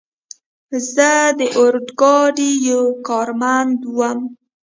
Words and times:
زه 0.93 1.09
د 1.39 1.41
اورګاډي 1.57 2.51
یو 2.69 2.83
کارمند 3.07 3.79
ووم. 3.97 4.19